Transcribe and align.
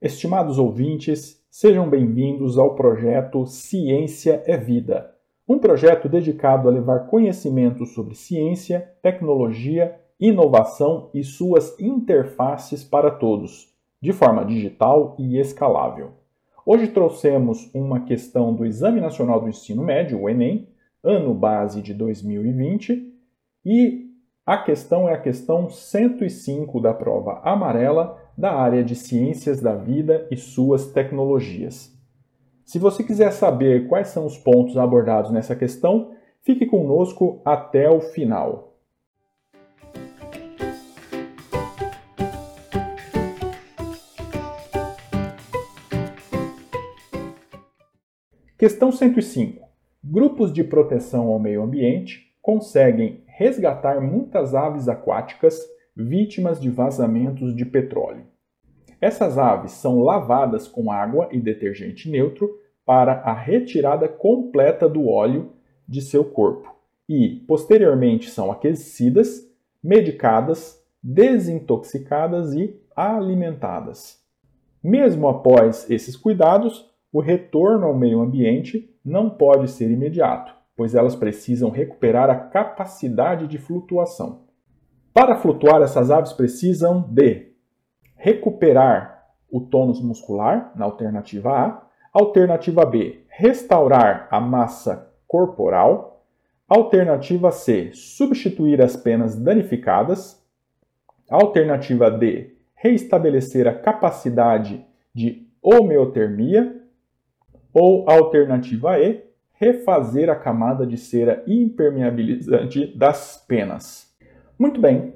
Estimados 0.00 0.58
ouvintes, 0.58 1.42
sejam 1.50 1.88
bem-vindos 1.88 2.58
ao 2.58 2.74
projeto 2.74 3.46
Ciência 3.46 4.42
é 4.44 4.54
Vida, 4.54 5.14
um 5.48 5.58
projeto 5.58 6.06
dedicado 6.06 6.68
a 6.68 6.70
levar 6.70 7.06
conhecimento 7.06 7.86
sobre 7.86 8.14
ciência, 8.14 8.92
tecnologia, 9.00 9.98
inovação 10.20 11.08
e 11.14 11.24
suas 11.24 11.80
interfaces 11.80 12.84
para 12.84 13.10
todos, 13.10 13.74
de 13.98 14.12
forma 14.12 14.44
digital 14.44 15.16
e 15.18 15.38
escalável. 15.38 16.10
Hoje 16.66 16.88
trouxemos 16.88 17.70
uma 17.72 18.00
questão 18.00 18.52
do 18.52 18.66
Exame 18.66 19.00
Nacional 19.00 19.40
do 19.40 19.48
Ensino 19.48 19.82
Médio, 19.82 20.20
o 20.20 20.28
Enem, 20.28 20.68
ano 21.02 21.32
base 21.32 21.80
de 21.80 21.94
2020, 21.94 23.14
e 23.64 24.10
a 24.44 24.58
questão 24.58 25.08
é 25.08 25.14
a 25.14 25.20
questão 25.20 25.70
105 25.70 26.80
da 26.82 26.92
prova 26.92 27.40
amarela 27.42 28.25
da 28.36 28.52
área 28.52 28.84
de 28.84 28.94
Ciências 28.94 29.60
da 29.60 29.74
Vida 29.74 30.26
e 30.30 30.36
suas 30.36 30.92
tecnologias. 30.92 31.96
Se 32.64 32.78
você 32.78 33.02
quiser 33.02 33.32
saber 33.32 33.88
quais 33.88 34.08
são 34.08 34.26
os 34.26 34.36
pontos 34.36 34.76
abordados 34.76 35.30
nessa 35.30 35.54
questão, 35.56 36.12
fique 36.42 36.66
conosco 36.66 37.40
até 37.44 37.88
o 37.88 38.00
final. 38.00 38.76
Questão 48.58 48.90
105. 48.90 49.66
Grupos 50.02 50.52
de 50.52 50.64
proteção 50.64 51.28
ao 51.28 51.38
meio 51.38 51.62
ambiente 51.62 52.34
conseguem 52.42 53.22
resgatar 53.26 54.00
muitas 54.00 54.54
aves 54.54 54.88
aquáticas 54.88 55.60
vítimas 55.96 56.60
de 56.60 56.68
vazamentos 56.68 57.54
de 57.54 57.64
petróleo. 57.64 58.26
Essas 59.00 59.38
aves 59.38 59.72
são 59.72 60.00
lavadas 60.00 60.68
com 60.68 60.90
água 60.90 61.28
e 61.32 61.40
detergente 61.40 62.10
neutro 62.10 62.60
para 62.84 63.12
a 63.12 63.32
retirada 63.32 64.08
completa 64.08 64.88
do 64.88 65.08
óleo 65.08 65.52
de 65.88 66.00
seu 66.00 66.24
corpo 66.24 66.74
e, 67.08 67.44
posteriormente, 67.46 68.30
são 68.30 68.50
aquecidas, 68.50 69.48
medicadas, 69.82 70.82
desintoxicadas 71.02 72.52
e 72.54 72.80
alimentadas. 72.94 74.20
Mesmo 74.82 75.28
após 75.28 75.88
esses 75.90 76.16
cuidados, 76.16 76.90
o 77.12 77.20
retorno 77.20 77.86
ao 77.86 77.96
meio 77.96 78.20
ambiente 78.20 78.94
não 79.04 79.30
pode 79.30 79.70
ser 79.70 79.90
imediato, 79.90 80.54
pois 80.76 80.94
elas 80.94 81.16
precisam 81.16 81.70
recuperar 81.70 82.28
a 82.28 82.36
capacidade 82.36 83.46
de 83.46 83.58
flutuação. 83.58 84.45
Para 85.16 85.36
flutuar, 85.36 85.80
essas 85.80 86.10
aves 86.10 86.34
precisam 86.34 87.00
de 87.08 87.50
recuperar 88.16 89.24
o 89.50 89.62
tônus 89.62 89.98
muscular, 89.98 90.72
na 90.76 90.84
alternativa 90.84 91.58
A. 91.58 91.86
Alternativa 92.12 92.84
B, 92.84 93.24
restaurar 93.26 94.28
a 94.30 94.38
massa 94.38 95.10
corporal. 95.26 96.22
Alternativa 96.68 97.50
C, 97.50 97.92
substituir 97.94 98.82
as 98.82 98.94
penas 98.94 99.34
danificadas. 99.34 100.46
Alternativa 101.30 102.10
D, 102.10 102.54
reestabelecer 102.74 103.66
a 103.66 103.72
capacidade 103.72 104.84
de 105.14 105.48
homeotermia. 105.62 106.78
Ou 107.72 108.04
alternativa 108.06 109.00
E, 109.00 109.24
refazer 109.54 110.28
a 110.28 110.36
camada 110.36 110.86
de 110.86 110.98
cera 110.98 111.42
impermeabilizante 111.46 112.94
das 112.94 113.42
penas. 113.48 114.05
Muito 114.58 114.80
bem. 114.80 115.12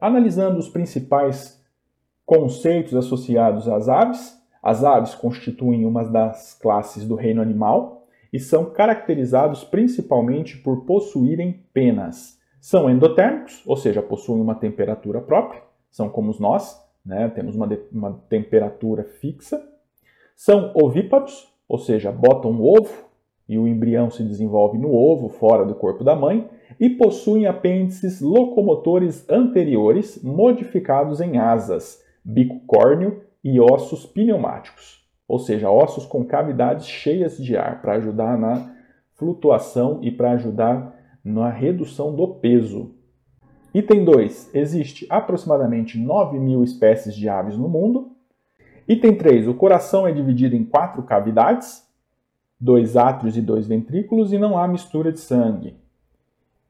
Analisando 0.00 0.58
os 0.58 0.68
principais 0.68 1.64
conceitos 2.26 2.94
associados 2.94 3.68
às 3.68 3.88
aves, 3.88 4.36
as 4.62 4.84
aves 4.84 5.14
constituem 5.14 5.86
uma 5.86 6.04
das 6.04 6.52
classes 6.54 7.06
do 7.06 7.14
reino 7.14 7.40
animal 7.40 8.06
e 8.30 8.38
são 8.38 8.66
caracterizados 8.66 9.64
principalmente 9.64 10.58
por 10.58 10.84
possuírem 10.84 11.64
penas. 11.72 12.38
São 12.60 12.90
endotérmicos, 12.90 13.62
ou 13.64 13.76
seja, 13.76 14.02
possuem 14.02 14.42
uma 14.42 14.54
temperatura 14.54 15.20
própria, 15.20 15.62
são 15.90 16.10
como 16.10 16.34
nós, 16.38 16.78
né? 17.04 17.28
temos 17.28 17.56
uma, 17.56 17.66
uma 17.90 18.12
temperatura 18.28 19.04
fixa. 19.04 19.62
São 20.34 20.72
ovíparos, 20.74 21.48
ou 21.66 21.78
seja, 21.78 22.12
botam 22.12 22.50
um 22.50 22.62
ovo 22.62 23.06
e 23.48 23.56
o 23.56 23.66
embrião 23.66 24.10
se 24.10 24.22
desenvolve 24.22 24.76
no 24.76 24.92
ovo, 24.92 25.28
fora 25.30 25.64
do 25.64 25.74
corpo 25.74 26.04
da 26.04 26.14
mãe, 26.14 26.46
e 26.78 26.90
possuem 26.90 27.46
apêndices 27.46 28.20
locomotores 28.20 29.28
anteriores 29.28 30.22
modificados 30.22 31.20
em 31.20 31.38
asas, 31.38 32.02
bico 32.24 32.60
córneo 32.66 33.22
e 33.42 33.60
ossos 33.60 34.04
pneumáticos, 34.04 35.06
ou 35.26 35.38
seja, 35.38 35.70
ossos 35.70 36.04
com 36.04 36.24
cavidades 36.24 36.86
cheias 36.86 37.38
de 37.38 37.56
ar 37.56 37.80
para 37.80 37.94
ajudar 37.94 38.36
na 38.36 38.74
flutuação 39.14 40.00
e 40.02 40.10
para 40.10 40.32
ajudar 40.32 40.94
na 41.24 41.48
redução 41.48 42.14
do 42.14 42.28
peso. 42.34 42.94
Item 43.74 44.04
2. 44.04 44.54
Existe 44.54 45.06
aproximadamente 45.10 45.98
9 45.98 46.38
mil 46.38 46.62
espécies 46.62 47.14
de 47.14 47.28
aves 47.28 47.56
no 47.56 47.68
mundo. 47.68 48.12
Item 48.88 49.16
3. 49.16 49.48
O 49.48 49.54
coração 49.54 50.06
é 50.06 50.12
dividido 50.12 50.54
em 50.54 50.64
quatro 50.64 51.02
cavidades, 51.02 51.86
dois 52.58 52.96
átrios 52.96 53.36
e 53.36 53.42
dois 53.42 53.66
ventrículos, 53.66 54.32
e 54.32 54.38
não 54.38 54.56
há 54.56 54.66
mistura 54.66 55.12
de 55.12 55.20
sangue. 55.20 55.76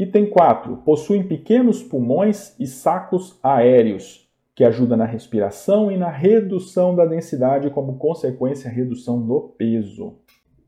Item 0.00 0.30
4. 0.30 0.78
Possuem 0.78 1.22
pequenos 1.22 1.82
pulmões 1.82 2.58
e 2.58 2.66
sacos 2.66 3.38
aéreos, 3.42 4.26
que 4.54 4.64
ajudam 4.64 4.96
na 4.96 5.04
respiração 5.04 5.92
e 5.92 5.98
na 5.98 6.08
redução 6.08 6.96
da 6.96 7.04
densidade, 7.04 7.68
como 7.68 7.98
consequência, 7.98 8.70
redução 8.70 9.20
do 9.20 9.54
peso. 9.58 10.14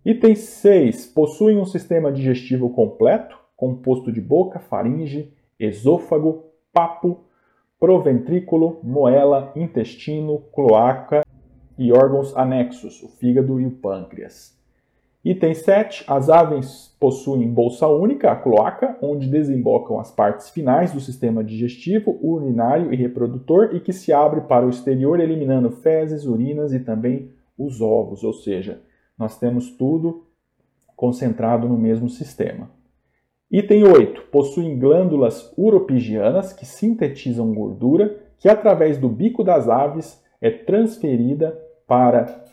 Item 0.04 0.34
6. 0.34 1.06
Possuem 1.06 1.56
um 1.56 1.64
sistema 1.64 2.12
digestivo 2.12 2.68
completo, 2.74 3.38
composto 3.56 4.12
de 4.12 4.20
boca, 4.20 4.58
faringe, 4.58 5.32
esôfago, 5.58 6.44
papo, 6.70 7.24
proventrículo, 7.80 8.80
moela, 8.82 9.50
intestino, 9.56 10.40
cloaca 10.54 11.22
e 11.78 11.90
órgãos 11.90 12.36
anexos, 12.36 13.02
o 13.02 13.08
fígado 13.08 13.58
e 13.58 13.64
o 13.64 13.70
pâncreas. 13.70 14.61
Item 15.24 15.54
7. 15.54 16.04
As 16.08 16.28
aves 16.28 16.96
possuem 16.98 17.48
bolsa 17.48 17.86
única, 17.86 18.32
a 18.32 18.36
cloaca, 18.36 18.98
onde 19.00 19.28
desembocam 19.28 20.00
as 20.00 20.10
partes 20.10 20.50
finais 20.50 20.92
do 20.92 21.00
sistema 21.00 21.44
digestivo, 21.44 22.18
urinário 22.20 22.92
e 22.92 22.96
reprodutor 22.96 23.70
e 23.72 23.78
que 23.78 23.92
se 23.92 24.12
abre 24.12 24.40
para 24.42 24.66
o 24.66 24.70
exterior, 24.70 25.20
eliminando 25.20 25.70
fezes, 25.70 26.26
urinas 26.26 26.72
e 26.72 26.80
também 26.80 27.30
os 27.56 27.80
ovos, 27.80 28.24
ou 28.24 28.32
seja, 28.32 28.82
nós 29.16 29.38
temos 29.38 29.70
tudo 29.70 30.26
concentrado 30.96 31.68
no 31.68 31.78
mesmo 31.78 32.08
sistema. 32.08 32.68
Item 33.48 33.84
8. 33.84 34.22
Possuem 34.22 34.76
glândulas 34.76 35.52
uropigianas 35.56 36.52
que 36.52 36.66
sintetizam 36.66 37.54
gordura, 37.54 38.18
que 38.38 38.48
através 38.48 38.98
do 38.98 39.08
bico 39.08 39.44
das 39.44 39.68
aves 39.68 40.20
é 40.40 40.50
transferida 40.50 41.56
para 41.86 42.44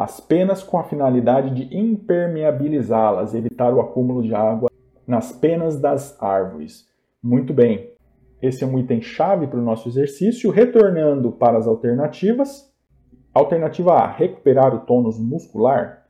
as 0.00 0.18
penas 0.18 0.62
com 0.62 0.78
a 0.78 0.82
finalidade 0.82 1.50
de 1.50 1.76
impermeabilizá-las, 1.76 3.34
evitar 3.34 3.74
o 3.74 3.82
acúmulo 3.82 4.22
de 4.22 4.34
água 4.34 4.70
nas 5.06 5.30
penas 5.30 5.78
das 5.78 6.16
árvores. 6.22 6.88
Muito 7.22 7.52
bem, 7.52 7.92
esse 8.40 8.64
é 8.64 8.66
um 8.66 8.78
item 8.78 9.02
chave 9.02 9.46
para 9.46 9.58
o 9.58 9.62
nosso 9.62 9.90
exercício. 9.90 10.50
Retornando 10.50 11.30
para 11.30 11.58
as 11.58 11.66
alternativas. 11.66 12.72
Alternativa 13.34 13.92
A, 13.92 14.06
recuperar 14.10 14.74
o 14.74 14.86
tônus 14.86 15.18
muscular. 15.18 16.06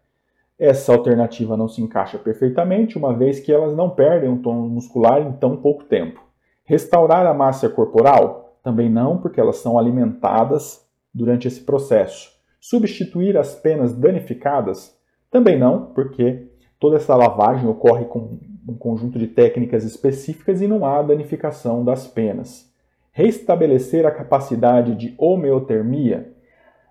Essa 0.57 0.93
alternativa 0.93 1.57
não 1.57 1.67
se 1.67 1.83
encaixa 1.83 2.17
perfeitamente, 2.17 2.97
uma 2.97 3.13
vez 3.13 3.41
que 3.41 3.53
elas 3.53 3.75
não 3.75 3.91
perdem 3.91 4.33
o 4.33 4.39
tônus 4.39 4.71
muscular 4.71 5.21
em 5.21 5.33
tão 5.33 5.57
pouco 5.57 5.83
tempo. 5.83 6.25
Restaurar 6.65 7.27
a 7.27 7.35
massa 7.35 7.69
corporal? 7.69 8.57
Também 8.63 8.89
não, 8.89 9.19
porque 9.19 9.41
elas 9.41 9.57
são 9.57 9.77
alimentadas 9.77 10.89
durante 11.13 11.49
esse 11.49 11.63
processo. 11.63 12.40
Substituir 12.61 13.39
as 13.39 13.55
penas 13.55 13.95
danificadas? 13.95 14.95
Também 15.31 15.59
não, 15.59 15.87
porque 15.87 16.47
toda 16.79 16.97
essa 16.97 17.17
lavagem 17.17 17.69
ocorre 17.69 18.05
com 18.05 18.39
um 18.69 18.75
conjunto 18.75 19.19
de 19.19 19.27
técnicas 19.27 19.83
específicas 19.83 20.61
e 20.61 20.69
não 20.69 20.85
há 20.85 21.03
danificação 21.03 21.85
das 21.85 22.07
penas. 22.07 22.71
Restabelecer 23.13 24.07
a 24.07 24.11
capacidade 24.11 24.95
de 24.95 25.15
homeotermia? 25.17 26.33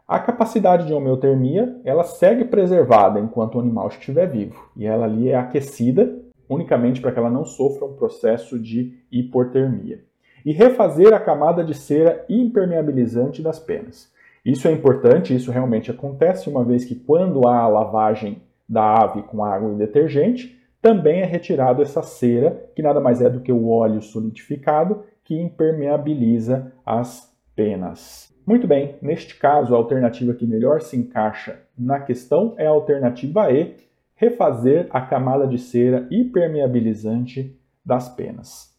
A 0.08 0.20
capacidade 0.20 0.88
de 0.88 0.94
homeotermia, 0.94 1.80
ela 1.86 2.04
segue 2.04 2.46
preservada 2.46 3.20
enquanto 3.20 3.56
o 3.56 3.60
animal 3.60 3.90
estiver 3.90 4.26
vivo, 4.26 4.72
e 4.76 4.86
ela 4.88 5.06
ali 5.06 5.30
é 5.30 5.36
aquecida 5.36 6.20
unicamente 6.50 7.00
para 7.00 7.12
que 7.12 7.20
ela 7.20 7.30
não 7.30 7.46
sofra 7.46 7.86
um 7.86 7.94
processo 7.94 8.58
de 8.60 8.98
hipotermia. 9.12 10.04
E 10.44 10.52
refazer 10.52 11.14
a 11.14 11.20
camada 11.20 11.64
de 11.64 11.76
cera 11.76 12.26
impermeabilizante 12.28 13.42
das 13.42 13.60
penas. 13.60 14.12
Isso 14.46 14.68
é 14.68 14.72
importante, 14.72 15.36
isso 15.36 15.52
realmente 15.52 15.92
acontece, 15.92 16.50
uma 16.50 16.64
vez 16.64 16.86
que 16.86 16.96
quando 16.96 17.48
há 17.48 17.60
a 17.60 17.68
lavagem 17.68 18.42
da 18.68 19.04
ave 19.04 19.24
com 19.24 19.44
água 19.44 19.74
e 19.74 19.78
detergente, 19.78 20.58
também 20.82 21.22
é 21.22 21.26
retirado 21.26 21.82
essa 21.82 22.02
cera, 22.02 22.70
que 22.76 22.82
nada 22.82 23.02
mais 23.02 23.22
é 23.22 23.30
do 23.30 23.42
que 23.42 23.52
o 23.52 23.70
óleo 23.70 24.02
solidificado, 24.02 25.04
que 25.24 25.40
impermeabiliza 25.40 26.72
as 26.86 27.36
penas. 27.56 28.34
Muito 28.46 28.66
bem, 28.66 28.96
neste 29.02 29.38
caso, 29.38 29.76
a 29.76 29.78
alternativa 29.78 30.34
que 30.34 30.48
melhor 30.48 30.82
se 30.82 30.98
encaixa 30.98 31.60
na 31.78 32.00
questão 32.00 32.56
é 32.58 32.66
a 32.66 32.72
alternativa 32.72 33.52
E, 33.52 33.76
refazer 34.16 34.88
a 34.90 35.02
camada 35.02 35.48
de 35.48 35.58
cera 35.58 36.08
impermeabilizante 36.10 37.56
das 37.86 38.10
penas. 38.10 38.76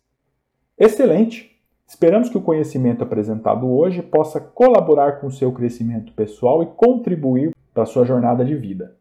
Excelente! 0.79 1.50
Esperamos 1.91 2.29
que 2.29 2.39
o 2.39 2.41
conhecimento 2.41 3.03
apresentado 3.03 3.69
hoje 3.69 4.01
possa 4.01 4.41
colaborar 4.41 5.21
com 5.21 5.27
o 5.27 5.33
seu 5.33 5.51
crescimento 5.51 6.13
pessoal 6.13 6.63
e 6.63 6.67
contribuir 6.67 7.53
para 7.75 7.83
a 7.83 7.87
sua 7.87 8.05
jornada 8.05 8.45
de 8.45 8.55
vida. 8.55 8.97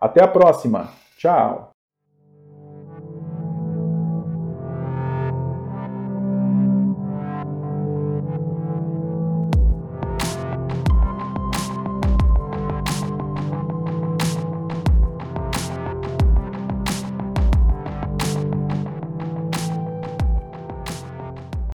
Até 0.00 0.24
a 0.24 0.26
próxima! 0.26 0.88
Tchau! 1.18 1.71